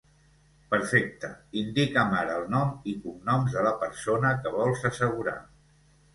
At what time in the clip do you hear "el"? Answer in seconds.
2.41-2.47